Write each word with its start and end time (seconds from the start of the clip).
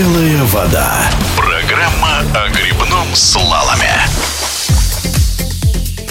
Белая 0.00 0.42
вода. 0.44 1.10
Программа 1.36 2.20
о 2.34 2.48
грибном 2.48 3.14
слаломе. 3.14 3.92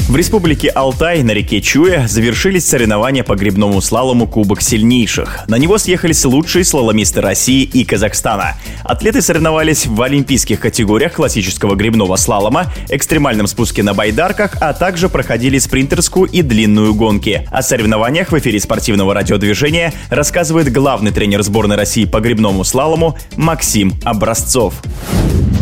В 0.09 0.15
республике 0.15 0.69
Алтай 0.69 1.21
на 1.21 1.29
реке 1.29 1.61
Чуя 1.61 2.07
завершились 2.07 2.67
соревнования 2.67 3.23
по 3.23 3.35
грибному 3.35 3.79
слалому 3.79 4.25
Кубок 4.25 4.59
сильнейших. 4.59 5.41
На 5.47 5.59
него 5.59 5.77
съехались 5.77 6.25
лучшие 6.25 6.65
слаломисты 6.65 7.21
России 7.21 7.61
и 7.61 7.85
Казахстана. 7.85 8.55
Атлеты 8.83 9.21
соревновались 9.21 9.85
в 9.85 10.01
олимпийских 10.01 10.61
категориях 10.61 11.13
классического 11.13 11.75
грибного 11.75 12.15
слалома, 12.15 12.73
экстремальном 12.89 13.45
спуске 13.45 13.83
на 13.83 13.93
байдарках, 13.93 14.57
а 14.59 14.73
также 14.73 15.09
проходили 15.09 15.59
спринтерскую 15.59 16.25
и 16.25 16.41
длинную 16.41 16.95
гонки. 16.95 17.47
О 17.51 17.61
соревнованиях 17.61 18.31
в 18.31 18.39
эфире 18.39 18.59
спортивного 18.59 19.13
радиодвижения 19.13 19.93
рассказывает 20.09 20.71
главный 20.71 21.11
тренер 21.11 21.43
сборной 21.43 21.75
России 21.75 22.05
по 22.05 22.19
грибному 22.19 22.63
слалому 22.63 23.15
Максим 23.37 23.93
Образцов. 24.03 24.73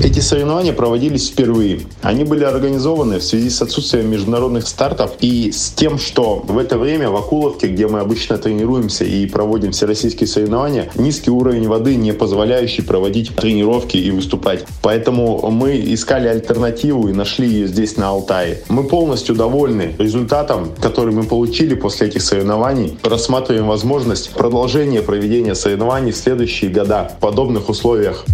Эти 0.03 0.19
соревнования 0.19 0.73
проводились 0.73 1.29
впервые. 1.29 1.81
Они 2.03 2.23
были 2.23 2.43
организованы 2.43 3.17
в 3.17 3.23
связи 3.23 3.49
с 3.49 3.61
отсутствием 3.63 4.09
международных 4.09 4.67
стартов 4.67 5.11
и 5.21 5.51
с 5.51 5.71
тем, 5.71 5.97
что 5.97 6.43
в 6.47 6.57
это 6.59 6.77
время 6.77 7.09
в 7.09 7.15
Акуловке, 7.15 7.67
где 7.67 7.87
мы 7.87 7.99
обычно 7.99 8.37
тренируемся 8.37 9.05
и 9.05 9.25
проводим 9.25 9.71
всероссийские 9.71 10.27
соревнования, 10.27 10.89
низкий 10.95 11.31
уровень 11.31 11.67
воды, 11.67 11.95
не 11.95 12.13
позволяющий 12.13 12.83
проводить 12.83 13.35
тренировки 13.35 13.97
и 13.97 14.11
выступать. 14.11 14.65
Поэтому 14.83 15.49
мы 15.49 15.77
искали 15.77 16.27
альтернативу 16.27 17.07
и 17.07 17.13
нашли 17.13 17.47
ее 17.47 17.67
здесь, 17.67 17.97
на 17.97 18.09
Алтае. 18.09 18.61
Мы 18.69 18.83
полностью 18.83 19.33
довольны 19.33 19.95
результатом, 19.97 20.69
который 20.79 21.13
мы 21.13 21.23
получили 21.23 21.73
после 21.73 22.07
этих 22.07 22.21
соревнований. 22.21 22.99
Рассматриваем 23.01 23.67
возможность 23.67 24.29
продолжения 24.31 25.01
проведения 25.01 25.55
соревнований 25.55 26.11
в 26.11 26.17
следующие 26.17 26.69
года 26.69 27.11
в 27.17 27.19
подобных 27.19 27.69
условиях. 27.69 28.25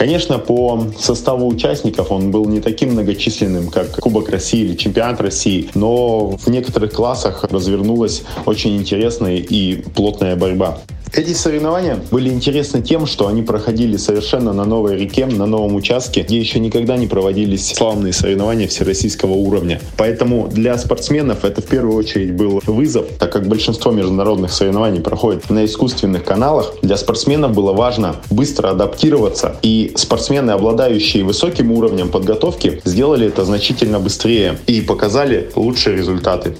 Конечно, 0.00 0.38
по 0.38 0.86
составу 0.98 1.46
участников 1.46 2.10
он 2.10 2.30
был 2.30 2.46
не 2.46 2.62
таким 2.62 2.92
многочисленным, 2.92 3.68
как 3.68 3.96
Кубок 3.96 4.30
России 4.30 4.60
или 4.60 4.74
Чемпионат 4.74 5.20
России, 5.20 5.68
но 5.74 6.38
в 6.38 6.46
некоторых 6.48 6.94
классах 6.94 7.44
развернулась 7.44 8.22
очень 8.46 8.78
интересная 8.78 9.36
и 9.36 9.76
плотная 9.76 10.36
борьба. 10.36 10.78
Эти 11.12 11.32
соревнования 11.32 11.98
были 12.12 12.28
интересны 12.30 12.82
тем, 12.82 13.04
что 13.04 13.26
они 13.26 13.42
проходили 13.42 13.96
совершенно 13.96 14.52
на 14.52 14.64
новой 14.64 14.96
реке, 14.96 15.26
на 15.26 15.44
новом 15.44 15.74
участке, 15.74 16.22
где 16.22 16.38
еще 16.38 16.60
никогда 16.60 16.96
не 16.96 17.08
проводились 17.08 17.66
славные 17.66 18.12
соревнования 18.12 18.68
всероссийского 18.68 19.32
уровня. 19.32 19.80
Поэтому 19.96 20.46
для 20.46 20.78
спортсменов 20.78 21.44
это 21.44 21.62
в 21.62 21.66
первую 21.66 21.96
очередь 21.96 22.32
был 22.34 22.62
вызов, 22.64 23.06
так 23.18 23.32
как 23.32 23.48
большинство 23.48 23.90
международных 23.90 24.52
соревнований 24.52 25.00
проходит 25.00 25.50
на 25.50 25.64
искусственных 25.64 26.24
каналах. 26.24 26.74
Для 26.82 26.96
спортсменов 26.96 27.54
было 27.54 27.72
важно 27.72 28.14
быстро 28.30 28.68
адаптироваться, 28.68 29.56
и 29.62 29.92
спортсмены, 29.96 30.52
обладающие 30.52 31.24
высоким 31.24 31.72
уровнем 31.72 32.08
подготовки, 32.08 32.80
сделали 32.84 33.26
это 33.26 33.44
значительно 33.44 33.98
быстрее 33.98 34.58
и 34.68 34.80
показали 34.80 35.50
лучшие 35.56 35.96
результаты. 35.96 36.54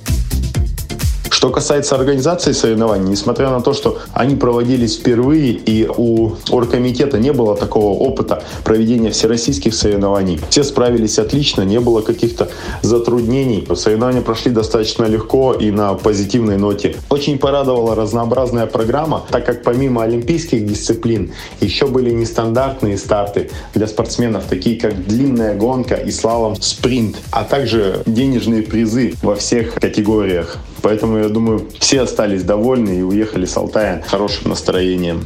Что 1.41 1.49
касается 1.49 1.95
организации 1.95 2.53
соревнований, 2.53 3.09
несмотря 3.09 3.49
на 3.49 3.63
то, 3.63 3.73
что 3.73 3.97
они 4.13 4.37
проводились 4.37 4.99
впервые 4.99 5.53
и 5.53 5.89
у 5.89 6.33
оргкомитета 6.51 7.19
не 7.19 7.33
было 7.33 7.57
такого 7.57 7.99
опыта 7.99 8.43
проведения 8.63 9.11
всероссийских 9.11 9.73
соревнований, 9.73 10.39
все 10.51 10.63
справились 10.65 11.19
отлично, 11.19 11.63
не 11.63 11.81
было 11.81 12.03
каких-то 12.03 12.51
затруднений. 12.83 13.67
Соревнования 13.75 14.21
прошли 14.21 14.53
достаточно 14.53 15.07
легко 15.07 15.55
и 15.55 15.71
на 15.71 15.95
позитивной 15.95 16.59
ноте. 16.59 16.97
Очень 17.09 17.39
порадовала 17.39 17.95
разнообразная 17.95 18.67
программа, 18.67 19.25
так 19.31 19.47
как 19.47 19.63
помимо 19.63 20.03
олимпийских 20.03 20.67
дисциплин 20.67 21.33
еще 21.63 21.87
были 21.87 22.11
нестандартные 22.11 22.99
старты 22.99 23.49
для 23.73 23.87
спортсменов, 23.87 24.45
такие 24.45 24.79
как 24.79 25.07
длинная 25.07 25.55
гонка 25.55 25.95
и 25.95 26.11
слалом 26.11 26.61
спринт, 26.61 27.17
а 27.31 27.45
также 27.45 28.03
денежные 28.05 28.61
призы 28.61 29.15
во 29.23 29.37
всех 29.37 29.77
категориях. 29.77 30.59
Поэтому 30.83 31.19
я 31.19 31.29
думаю, 31.29 31.69
все 31.79 32.03
остались 32.03 32.43
довольны 32.43 32.99
и 32.99 33.03
уехали 33.03 33.45
с 33.45 33.57
Алтая 33.57 34.03
хорошим 34.07 34.51
настроением. 34.51 35.23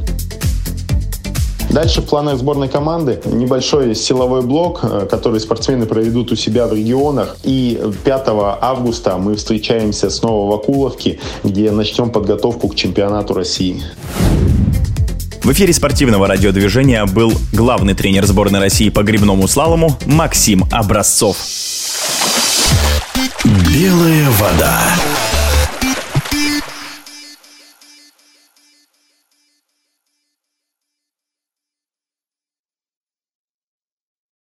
Дальше 1.75 2.03
в 2.03 2.05
планах 2.05 2.39
сборной 2.39 2.69
команды 2.69 3.21
небольшой 3.25 3.97
силовой 3.97 4.43
блок, 4.43 4.81
э, 4.85 5.09
который 5.11 5.41
спортсмены 5.41 5.87
проведут 5.87 6.31
у 6.31 6.37
себя 6.37 6.69
в 6.69 6.73
регионах. 6.73 7.37
И 7.43 7.81
5 8.05 8.29
августа 8.61 9.17
мы 9.19 9.35
встречаемся 9.35 10.09
снова 10.09 10.53
в 10.53 10.55
Акуловке, 10.55 11.19
где 11.43 11.73
начнем 11.73 12.11
подготовку 12.11 12.69
к 12.69 12.77
чемпионату 12.77 13.35
России. 13.35 13.83
В 15.43 15.51
эфире 15.53 15.73
спортивного 15.73 16.29
радиодвижения 16.29 17.05
был 17.07 17.33
главный 17.53 17.95
тренер 17.95 18.25
сборной 18.25 18.61
России 18.61 18.89
по 18.89 19.03
грибному 19.03 19.49
слалому 19.49 19.99
Максим 20.07 20.65
Образцов. 20.71 21.37
Белая 23.45 24.31
вода. 24.31 24.81